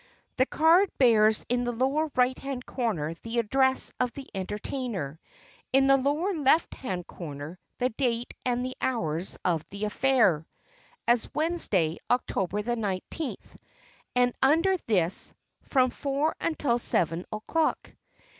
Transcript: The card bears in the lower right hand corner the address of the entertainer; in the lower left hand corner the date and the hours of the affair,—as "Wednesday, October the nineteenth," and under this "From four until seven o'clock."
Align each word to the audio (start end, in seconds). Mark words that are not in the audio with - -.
The 0.37 0.47
card 0.47 0.89
bears 0.97 1.45
in 1.47 1.63
the 1.63 1.71
lower 1.71 2.09
right 2.15 2.35
hand 2.39 2.65
corner 2.65 3.13
the 3.13 3.37
address 3.37 3.93
of 3.99 4.11
the 4.13 4.27
entertainer; 4.33 5.19
in 5.71 5.85
the 5.85 5.95
lower 5.95 6.33
left 6.33 6.73
hand 6.73 7.05
corner 7.05 7.59
the 7.77 7.89
date 7.89 8.33
and 8.43 8.65
the 8.65 8.75
hours 8.81 9.37
of 9.45 9.63
the 9.69 9.85
affair,—as 9.85 11.31
"Wednesday, 11.35 11.99
October 12.09 12.63
the 12.63 12.75
nineteenth," 12.75 13.55
and 14.15 14.33
under 14.41 14.75
this 14.87 15.33
"From 15.61 15.91
four 15.91 16.35
until 16.41 16.79
seven 16.79 17.23
o'clock." 17.31 17.93